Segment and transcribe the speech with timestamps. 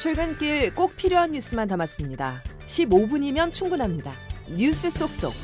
[0.00, 2.42] 출근길 꼭 필요한 뉴스만 담았습니다.
[2.64, 4.14] 15분이면 충분합니다.
[4.48, 5.34] 뉴스 속속.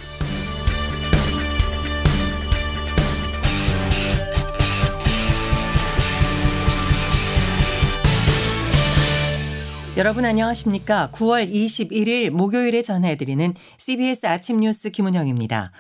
[9.98, 11.10] 여러분 안녕하십니까?
[11.12, 15.70] 9월 21일 목요일에 전해드리는 CBS 아침 뉴스 김은영입니다.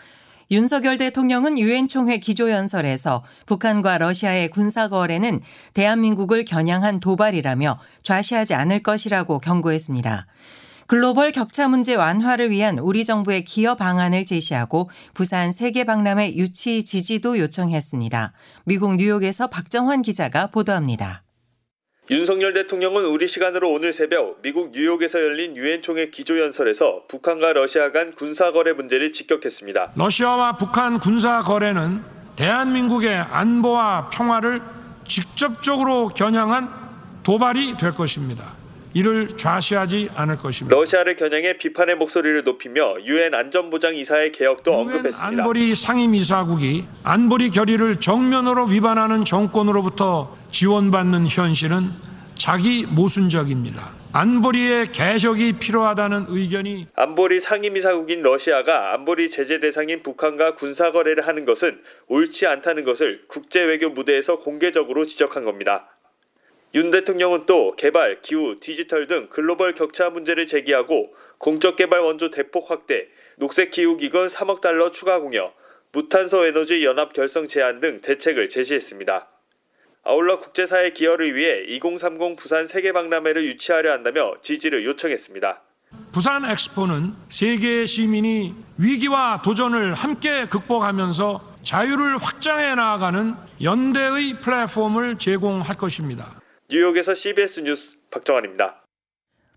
[0.50, 5.40] 윤석열 대통령은 유엔 총회 기조연설에서 북한과 러시아의 군사 거래는
[5.74, 10.26] 대한민국을 겨냥한 도발이라며 좌시하지 않을 것이라고 경고했습니다.
[10.86, 17.38] 글로벌 격차 문제 완화를 위한 우리 정부의 기여 방안을 제시하고 부산 세계 박람회 유치 지지도
[17.40, 18.32] 요청했습니다.
[18.66, 21.25] 미국 뉴욕에서 박정환 기자가 보도합니다.
[22.08, 27.90] 윤석열 대통령은 우리 시간으로 오늘 새벽 미국 뉴욕에서 열린 유엔 총회 기조 연설에서 북한과 러시아
[27.90, 29.92] 간 군사 거래 문제를 직격했습니다.
[29.96, 32.02] 러시아와 북한 군사 거래는
[32.36, 34.62] 대한민국의 안보와 평화를
[35.08, 36.70] 직접적으로 겨냥한
[37.24, 38.55] 도발이 될 것입니다.
[38.96, 40.74] 이를 좌시하지 않을 것입니다.
[40.74, 45.26] 러시아를 겨냥해 비판의 목소리를 높이며 유엔 안전보장 이사의 개혁도 언급했습니다.
[45.26, 51.90] 안보리 상임이사국이 안보리 결의를 정면으로 위반하는 정권으로부터 지원받는 현실은
[52.36, 53.92] 자기 모순적입니다.
[54.12, 61.82] 안보리의 개혁이 필요하다는 의견이 안보리 상임이사국인 러시아가 안보리 제재 대상인 북한과 군사 거래를 하는 것은
[62.08, 65.90] 옳지 않다는 것을 국제 외교 무대에서 공개적으로 지적한 겁니다.
[66.76, 72.70] 윤 대통령은 또 개발, 기후, 디지털 등 글로벌 격차 문제를 제기하고 공적 개발 원조 대폭
[72.70, 73.06] 확대,
[73.38, 75.54] 녹색 기후 기금 3억 달러 추가 공여,
[75.92, 79.26] 무탄소 에너지 연합 결성 제안 등 대책을 제시했습니다.
[80.04, 85.62] 아울러 국제사회 기여를 위해 2030 부산 세계 박람회를 유치하려 한다며 지지를 요청했습니다.
[86.12, 96.42] 부산 엑스포는 세계 시민이 위기와 도전을 함께 극복하면서 자유를 확장해 나아가는 연대의 플랫폼을 제공할 것입니다.
[96.68, 98.82] 뉴욕에서 CBS 뉴스 박정환입니다.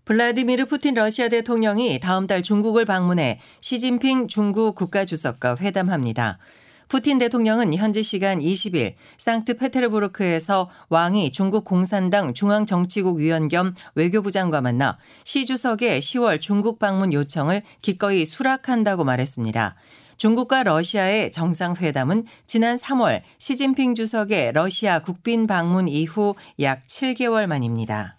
[0.04, 6.38] 블라디미르 푸틴 러시아 대통령이 다음 달 중국을 방문해 시진핑 중국 국가주석과 회담합니다.
[6.86, 14.96] 푸틴 대통령은 현지 시간 20일 상트페테르부르크에서 왕이 중국 공산당 중앙정치국 위원 겸 외교부 장과 만나
[15.24, 19.76] 시 주석의 10월 중국 방문 요청을 기꺼이 수락한다고 말했습니다.
[20.20, 28.18] 중국과 러시아의 정상회담은 지난 3월 시진핑 주석의 러시아 국빈 방문 이후 약 7개월 만입니다.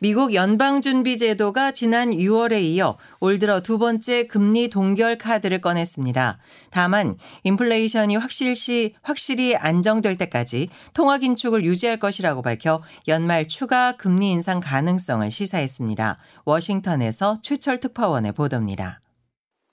[0.00, 6.38] 미국 연방준비제도가 지난 6월에 이어 올 들어 두 번째 금리 동결 카드를 꺼냈습니다.
[6.70, 14.60] 다만 인플레이션이 확실시 확실히 안정될 때까지 통화 긴축을 유지할 것이라고 밝혀 연말 추가 금리 인상
[14.60, 16.18] 가능성을 시사했습니다.
[16.44, 19.00] 워싱턴에서 최철 특파원의 보도입니다.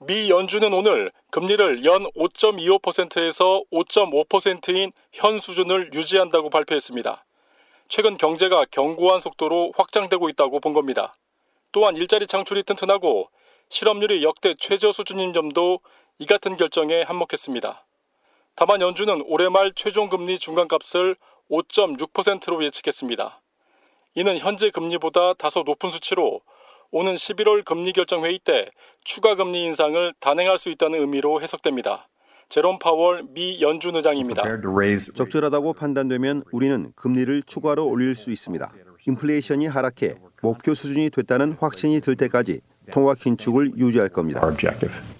[0.06, 7.24] 미 연준은 오늘 금리를 연 5.25%에서 5.5%인 현 수준을 유지한다고 발표했습니다.
[7.88, 11.14] 최근 경제가 견고한 속도로 확장되고 있다고 본 겁니다.
[11.72, 13.30] 또한 일자리 창출이 튼튼하고
[13.70, 15.80] 실업률이 역대 최저 수준인 점도
[16.18, 17.86] 이 같은 결정에 한몫했습니다.
[18.56, 21.16] 다만 연준은 올해 말 최종 금리 중간값을
[21.50, 23.40] 5.6%로 예측했습니다.
[24.16, 26.42] 이는 현재 금리보다 다소 높은 수치로
[26.90, 28.70] 오는 11월 금리 결정 회의 때
[29.04, 32.08] 추가 금리 인상을 단행할 수 있다는 의미로 해석됩니다.
[32.48, 34.42] 제롬 파월 미 연준 의장입니다.
[35.14, 38.72] 적절하다고 판단되면 우리는 금리를 추가로 올릴 수 있습니다.
[39.06, 42.60] 인플레이션이 하락해 목표 수준이 됐다는 확신이 들 때까지
[42.92, 44.40] 통화 긴축을 유지할 겁니다.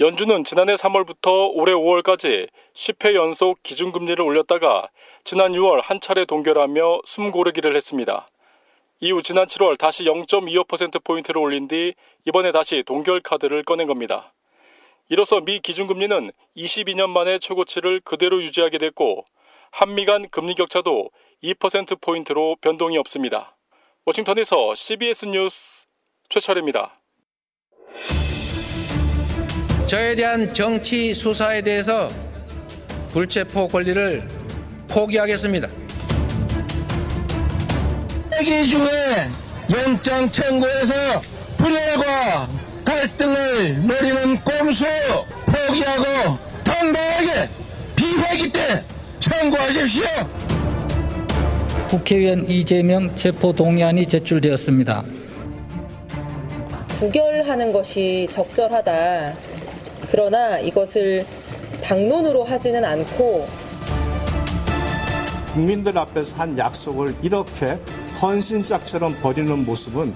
[0.00, 4.88] 연준은 지난해 3월부터 올해 5월까지 10회 연속 기준금리를 올렸다가
[5.24, 8.26] 지난 6월 한 차례 동결하며 숨 고르기를 했습니다.
[9.00, 11.94] 이후 지난 7월 다시 0.25%포인트를 올린 뒤
[12.24, 14.32] 이번에 다시 동결 카드를 꺼낸 겁니다.
[15.08, 19.24] 이로써 미 기준금리는 22년 만에 최고치를 그대로 유지하게 됐고
[19.70, 21.10] 한미 간 금리 격차도
[21.42, 23.56] 2%포인트로 변동이 없습니다.
[24.06, 25.86] 워싱턴에서 CBS 뉴스
[26.28, 26.94] 최철입니다.
[29.86, 32.08] 저에 대한 정치 수사에 대해서
[33.12, 34.26] 불체포 권리를
[34.88, 35.83] 포기하겠습니다.
[38.36, 39.28] 회기 중에
[39.70, 41.22] 영장 청구에서
[41.56, 42.48] 불열과
[42.84, 44.84] 갈등을 노리는 꼼수
[45.46, 47.48] 포기하고 당당하게
[47.94, 48.82] 비회기 때
[49.20, 50.04] 청구하십시오.
[51.88, 55.04] 국회의원 이재명 체포 동의안이 제출되었습니다.
[56.88, 59.32] 부결하는 것이 적절하다.
[60.10, 61.24] 그러나 이것을
[61.82, 63.46] 당론으로 하지는 않고
[65.52, 67.78] 국민들 앞에서 한 약속을 이렇게
[68.20, 70.14] 헌신짝처럼 버리는 모습은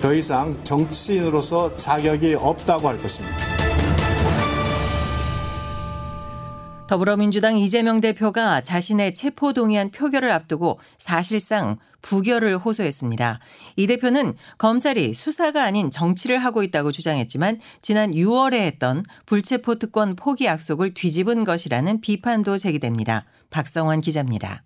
[0.00, 3.36] 더 이상 정치인으로서 자격이 없다고 할 것입니다.
[6.86, 13.40] 더불어민주당 이재명 대표가 자신의 체포동의안 표결을 앞두고 사실상 부결을 호소했습니다.
[13.76, 20.44] 이 대표는 검찰이 수사가 아닌 정치를 하고 있다고 주장했지만 지난 6월에 했던 불체포 특권 포기
[20.44, 23.24] 약속을 뒤집은 것이라는 비판도 제기됩니다.
[23.48, 24.62] 박성환 기자입니다.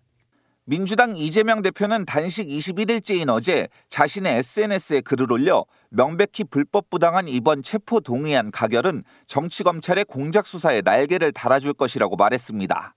[0.71, 8.01] 민주당 이재명 대표는 단식 21일째인 어제 자신의 SNS에 글을 올려 명백히 불법 부당한 이번 체포
[8.01, 12.95] 동의안 가결은 정치 검찰의 공작 수사에 날개를 달아줄 것이라고 말했습니다.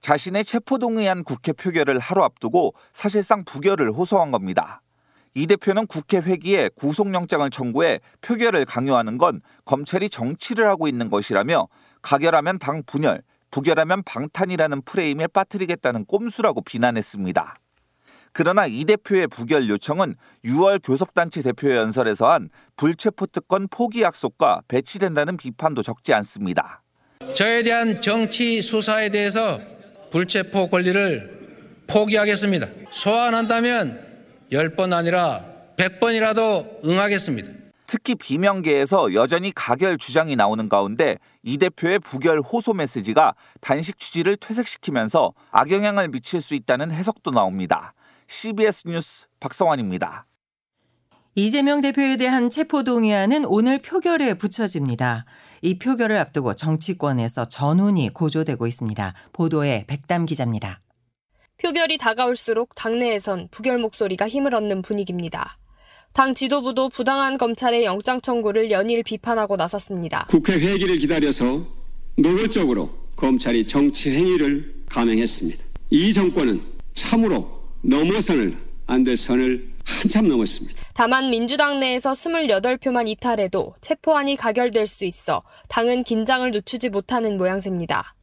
[0.00, 4.82] 자신의 체포 동의안 국회 표결을 하루 앞두고 사실상 부결을 호소한 겁니다.
[5.34, 11.68] 이 대표는 국회 회기에 구속영장을 청구해 표결을 강요하는 건 검찰이 정치를 하고 있는 것이라며
[12.02, 17.58] 가결하면 당 분열, 부결하면 방탄이라는 프레임에 빠뜨리겠다는 꼼수라고 비난했습니다.
[18.32, 20.14] 그러나 이 대표의 부결 요청은
[20.44, 26.82] 6월 교섭단체 대표 연설에서 한 불체포 특권 포기 약속과 배치된다는 비판도 적지 않습니다.
[27.34, 29.58] 저에 대한 정치 수사에 대해서
[30.10, 32.66] 불체포 권리를 포기하겠습니다.
[32.90, 34.04] 소환한다면
[34.52, 35.44] 10번 아니라
[35.76, 37.65] 100번이라도 응하겠습니다.
[37.86, 45.32] 특히 비명계에서 여전히 가결 주장이 나오는 가운데 이 대표의 부결 호소 메시지가 단식 취지를 퇴색시키면서
[45.50, 47.94] 악영향을 미칠 수 있다는 해석도 나옵니다.
[48.26, 50.26] CBS 뉴스 박성환입니다.
[51.34, 55.26] 이재명 대표에 대한 체포동의안은 오늘 표결에 붙여집니다.
[55.60, 59.14] 이 표결을 앞두고 정치권에서 전운이 고조되고 있습니다.
[59.32, 60.80] 보도에 백담 기자입니다.
[61.62, 65.58] 표결이 다가올수록 당내에선 부결 목소리가 힘을 얻는 분위기입니다.
[66.16, 70.24] 당 지도부도 부당한 검찰의 영장 청구를 연일 비판하고 나섰습니다.
[70.30, 71.66] 국회 회기를 기다려서
[72.16, 75.62] 노골적으로 검찰이 정치 행위를 감행했습니다.
[75.90, 76.62] 이 정권은
[76.94, 80.80] 참으로 넘어선을 안 될 선을 한참 넘었습니다.
[80.94, 88.14] 다만 민주당 내에서 28표만 이탈해도 체포안이 가결될 수 있어 당은 긴장을 늦추지 못하는 모양새입니다.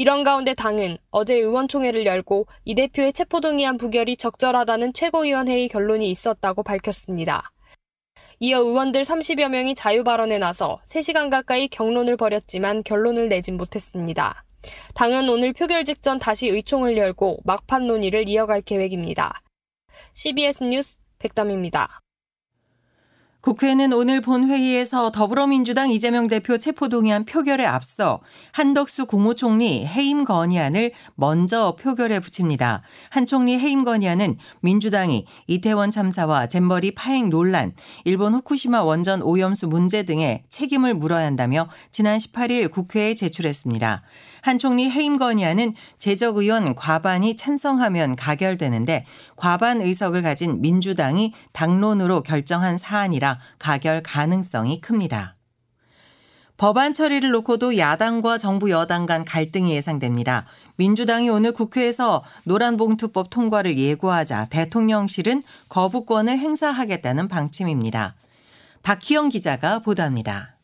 [0.00, 7.50] 이런 가운데 당은 어제 의원총회를 열고 이 대표의 체포동의안 부결이 적절하다는 최고위원회의 결론이 있었다고 밝혔습니다.
[8.38, 14.44] 이어 의원들 30여 명이 자유 발언에 나서 3시간 가까이 경론을 벌였지만 결론을 내진 못했습니다.
[14.94, 19.42] 당은 오늘 표결 직전 다시 의총을 열고 막판 논의를 이어갈 계획입니다.
[20.14, 22.00] CBS 뉴스 백담입니다.
[23.48, 28.20] 국회는 오늘 본회의에서 더불어민주당 이재명 대표 체포동의안 표결에 앞서
[28.52, 32.82] 한덕수 국무총리 해임 건의안을 먼저 표결에 붙입니다.
[33.08, 37.72] 한 총리 해임 건의안은 민주당이 이태원 참사와 잼버리 파행 논란,
[38.04, 44.02] 일본 후쿠시마 원전 오염수 문제 등에 책임을 물어야 한다며 지난 18일 국회에 제출했습니다.
[44.48, 49.04] 한 총리 해임 건의안은 재적 의원 과반이 찬성하면 가결되는데
[49.36, 55.36] 과반 의석을 가진 민주당이 당론으로 결정한 사안이라 가결 가능성이 큽니다.
[56.56, 60.46] 법안 처리를 놓고도 야당과 정부 여당 간 갈등이 예상됩니다.
[60.76, 68.14] 민주당이 오늘 국회에서 노란봉투법 통과를 예고하자 대통령실은 거부권을 행사하겠다는 방침입니다.
[68.82, 70.57] 박희영 기자가 보도합니다.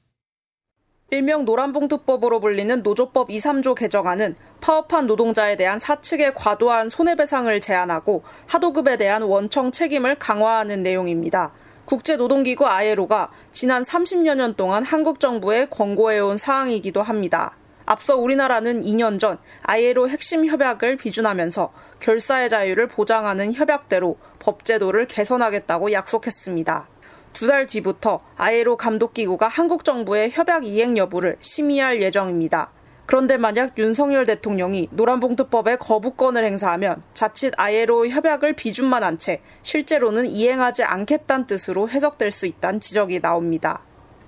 [1.14, 8.96] 일명 노란봉투법으로 불리는 노조법 2, 3조 개정안은 파업한 노동자에 대한 사측의 과도한 손해배상을 제한하고 하도급에
[8.96, 11.52] 대한 원청 책임을 강화하는 내용입니다.
[11.84, 17.56] 국제노동기구 아예로가 지난 30여 년 동안 한국 정부에 권고해온 사항이기도 합니다.
[17.86, 26.88] 앞서 우리나라는 2년 전 아예로 핵심 협약을 비준하면서 결사의 자유를 보장하는 협약대로 법제도를 개선하겠다고 약속했습니다.
[27.34, 32.70] 두 달 뒤부터 아예로 감독기구가 한국 정부의 협약 이행 여부를 심의할 예정입니다.
[33.06, 40.84] 그런데 만약 윤석열 대통령이 노란봉투법에 거부권을 행사하면 자칫 아예로 협약을 비준만 한 채 실제로는 이행하지
[40.84, 43.82] 않겠다는 뜻으로 해석될 수 있다는 지적이 나옵니다.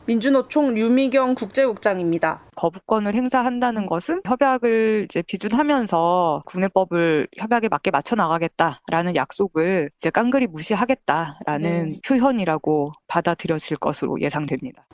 [0.06, 2.42] 민주노총 류미경 국제국장입니다.
[2.54, 11.88] 거부권을 행사한다는 것은 협약을 이제 비준하면서 국내법을 협약에 맞게 맞춰 나가겠다라는 약속을 이제 깡그리 무시하겠다라는
[11.88, 12.00] 네.
[12.06, 14.86] 표현이라고 받아들여질 것으로 예상됩니다.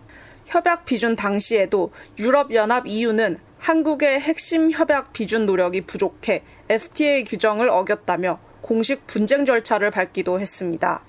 [0.47, 9.07] 협약 비준 당시에도 유럽연합 EU는 한국의 핵심 협약 비준 노력이 부족해 FTA 규정을 어겼다며 공식
[9.07, 11.05] 분쟁 절차를 밟기도 했습니다.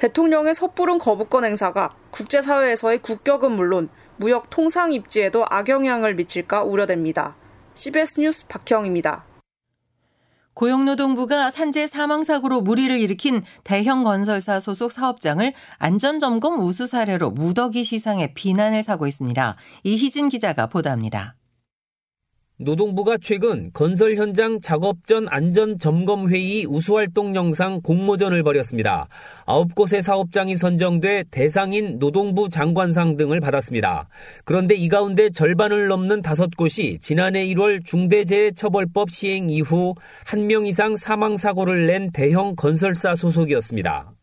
[0.00, 7.36] 대통령의 섣부른 거부권 행사가 국제사회에서의 국격은 물론 무역 통상 입지에도 악영향을 미칠까 우려됩니다.
[7.74, 9.26] CBS 뉴스 박형입니다.
[10.54, 18.32] 고용노동부가 산재 사망 사고로 무리를 일으킨 대형 건설사 소속 사업장을 안전점검 우수 사례로 무더기 시상에
[18.32, 19.56] 비난을 사고 있습니다.
[19.84, 21.36] 이희진 기자가 보도합니다.
[22.62, 29.08] 노동부가 최근 건설 현장 작업 전 안전 점검 회의 우수 활동 영상 공모전을 벌였습니다.
[29.46, 34.10] 9곳의 사업장이 선정돼 대상인 노동부 장관상 등을 받았습니다.
[34.44, 39.94] 그런데 이 가운데 절반을 넘는 5곳이 지난해 1월 중대재해처벌법 시행 이후
[40.26, 44.19] 한명 이상 사망 사고를 낸 대형 건설사 소속이었습니다.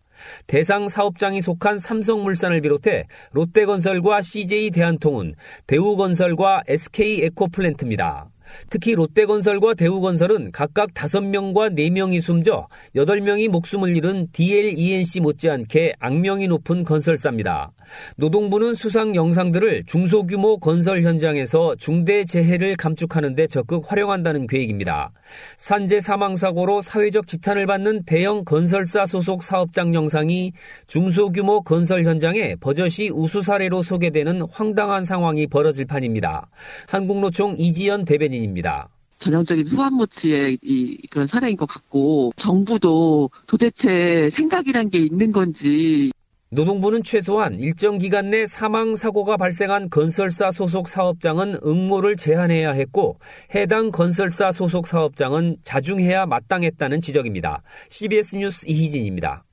[0.48, 5.36] 대상 사업장이 속한 삼성물산을 비롯해 롯데건설과 CJ 대한통운,
[5.68, 8.30] 대우건설과 SK 에코플랜트입니다.
[8.70, 17.72] 특히 롯데건설과 대우건설은 각각 5명과 4명이 숨져 8명이 목숨을 잃은 DLENC 못지않게 악명이 높은 건설사입니다.
[18.18, 25.12] 노동부는 수상 영상들을 중소규모 건설 현장에서 중대 재해를 감축하는 데 적극 활용한다는 계획입니다.
[25.58, 30.54] 산재 사망 사고로 사회적 지탄을 받는 대형 건설사 소속 사업장 영상이
[30.88, 36.50] 중소규모 건설 현장에 버젓이 우수 사례로 소개되는 황당한 상황이 벌어질 판입니다.
[36.88, 38.90] 한국노총 이지연 대변인 입니다.
[39.20, 46.12] 전형적인 후한모치의 이 그런 사례인 것 같고 정부도 도대체 생각이란 게 있는 건지
[46.50, 53.20] 노동부는 최소한 일정 기간 내 사망 사고가 발생한 건설사 소속 사업장은 응모를 제한해야 했고
[53.54, 57.64] 해당 건설사 소속 사업장은 자중해야 마땅했다는 지적입니다.
[57.90, 59.44] CBS 뉴스 이희진입니다.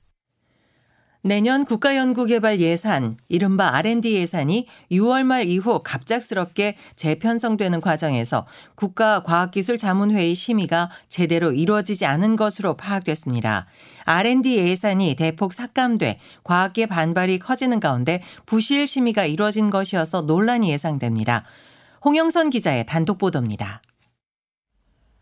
[1.25, 11.51] 내년 국가연구개발 예산, 이른바 R&D 예산이 6월 말 이후 갑작스럽게 재편성되는 과정에서 국가과학기술자문회의 심의가 제대로
[11.51, 13.65] 이루어지지 않은 것으로 파악됐습니다.
[14.03, 21.43] R&D 예산이 대폭 삭감돼 과학계 반발이 커지는 가운데 부실 심의가 이루어진 것이어서 논란이 예상됩니다.
[22.03, 23.81] 홍영선 기자의 단독 보도입니다.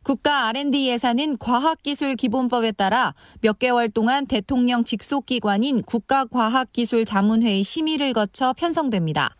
[0.03, 9.37] 국가 R&D 예산은 과학기술기본법에 따라 몇 개월 동안 대통령 직속기관인 국가과학기술자문회의 심의를 거쳐 편성됩니다.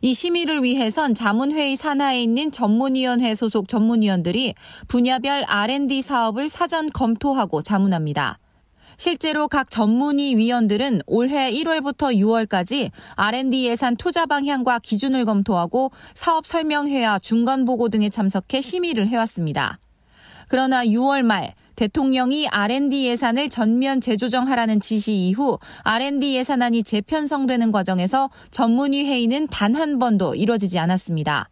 [0.00, 4.54] 이 심의를 위해선 자문회의 산하에 있는 전문위원회 소속 전문위원들이
[4.86, 8.38] 분야별 R&D 사업을 사전 검토하고 자문합니다.
[8.96, 17.18] 실제로 각 전문위 위원들은 올해 1월부터 6월까지 R&D 예산 투자 방향과 기준을 검토하고 사업 설명회와
[17.18, 19.78] 중간 보고 등에 참석해 심의를 해왔습니다.
[20.48, 29.04] 그러나 6월 말 대통령이 R&D 예산을 전면 재조정하라는 지시 이후 R&D 예산안이 재편성되는 과정에서 전문위
[29.04, 31.48] 회의는 단 한 번도 이뤄지지 않았습니다.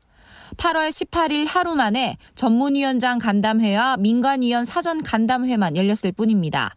[0.56, 6.74] 8월 18일 하루 만에 전문위원장 간담회와 민간위원 사전 간담회만 열렸을 뿐입니다.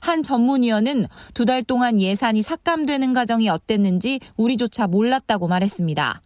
[0.00, 6.22] 한 전문위원은 두 달 동안 예산이 삭감되는 과정이 어땠는지 우리조차 몰랐다고 말했습니다.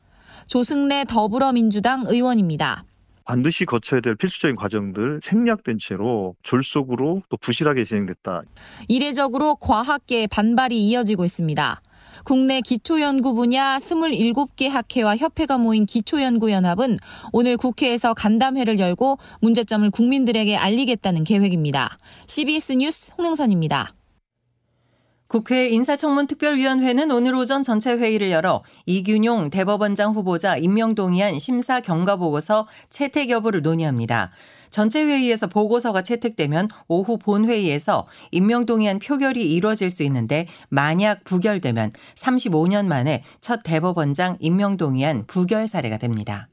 [0.47, 2.85] 조승래 더불어민주당 의원입니다.
[3.25, 8.43] 반드시 거쳐야 될 필수적인 과정들 생략된 채로 졸속으로 또 부실하게 진행됐다.
[8.88, 11.81] 이례적으로 과학계의 반발이 이어지고 있습니다.
[12.25, 16.99] 국내 기초연구 분야 27개 학회와 협회가 모인 기초연구연합은
[17.33, 21.99] 오늘 국회에서 간담회를 열고 문제점을 국민들에게 알리겠다는 계획입니다.
[22.26, 23.95] CBS 뉴스 홍영선입니다.
[25.33, 33.31] 국회 인사청문특별위원회는 오늘 오전 전체 회의를 열어 이균용 대법원장 후보자 임명동의안 심사 경과 보고서 채택
[33.31, 34.31] 여부를 논의합니다.
[34.69, 43.25] 전체 회의에서 보고서가 채택되면 오후 본회의에서 임명동의안 표결이 이루어질 수 있는데 만약 부결되면 35년 만에
[43.41, 46.47] 첫 대법원장 임명동의안 부결 사례가 됩니다.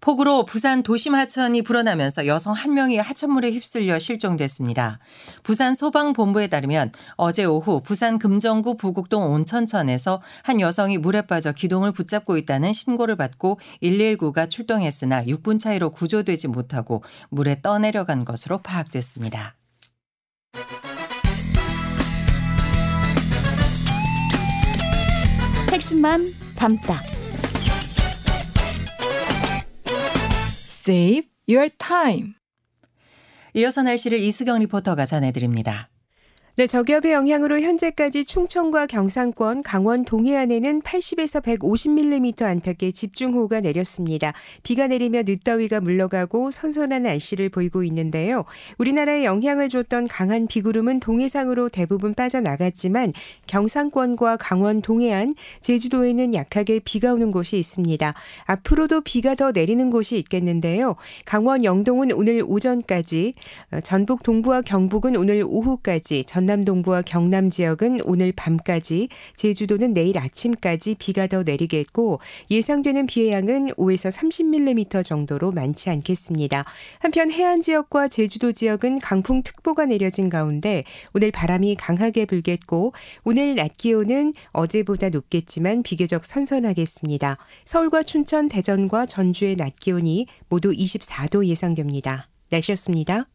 [0.00, 5.00] 폭우로 부산 도심 하천이 불어나면서 여성 한 명이 하천물에 휩쓸려 실종됐습니다.
[5.42, 12.36] 부산 소방본부에 따르면 어제 오후 부산 금정구 부곡동 온천천에서 한 여성이 물에 빠져 기동을 붙잡고
[12.36, 19.56] 있다는 신고를 받고 119가 출동했으나 6분 차이로 구조되지 못하고 물에 떠내려간 것으로 파악됐습니다.
[25.72, 27.17] 핵심만 담다.
[30.88, 32.32] Save your time.
[33.52, 35.90] 이어서 날씨를 이수경 리포터가 전해드립니다.
[36.58, 44.32] 네, 저기압의 영향으로 현재까지 충청과 경상권, 강원 동해안에는 80에서 150mm 안팎의 집중호우가 내렸습니다.
[44.64, 48.44] 비가 내리며 늦더위가 물러가고 선선한 날씨를 보이고 있는데요.
[48.78, 53.12] 우리나라에 영향을 줬던 강한 비구름은 동해상으로 대부분 빠져나갔지만
[53.46, 58.12] 경상권과 강원 동해안, 제주도에는 약하게 비가 오는 곳이 있습니다.
[58.46, 60.96] 앞으로도 비가 더 내리는 곳이 있겠는데요.
[61.24, 63.34] 강원 영동은 오늘 오전까지,
[63.84, 70.96] 전북 동부와 경북은 오늘 오후까지, 전 전남 동부와 경남 지역은 오늘 밤까지, 제주도는 내일 아침까지
[70.98, 76.64] 비가 더 내리겠고 예상되는 비의 양은 5에서 30mm 정도로 많지 않겠습니다.
[77.00, 84.32] 한편 해안 지역과 제주도 지역은 강풍특보가 내려진 가운데 오늘 바람이 강하게 불겠고 오늘 낮 기온은
[84.52, 87.36] 어제보다 높겠지만 비교적 선선하겠습니다.
[87.66, 92.30] 서울과 춘천, 대전과 전주의 낮 기온이 모두 24도 예상됩니다.
[92.48, 93.26] 날씨였습니다.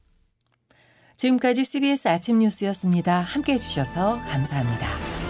[1.17, 3.22] 지금까지 CBS 아침 뉴스였습니다.
[3.22, 5.22] 함께 해주셔서 감사합니다.